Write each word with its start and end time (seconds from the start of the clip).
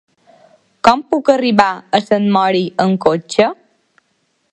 Com 0.87 1.03
puc 1.13 1.29
arribar 1.33 1.67
a 1.97 2.01
Sant 2.07 2.25
Mori 2.37 2.63
amb 2.87 3.01
cotxe? 3.05 3.51